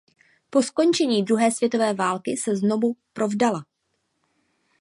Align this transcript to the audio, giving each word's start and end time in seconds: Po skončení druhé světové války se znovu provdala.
Po 0.49 0.61
skončení 0.61 1.23
druhé 1.23 1.51
světové 1.51 1.93
války 1.93 2.37
se 2.37 2.55
znovu 2.55 2.95
provdala. 3.13 3.65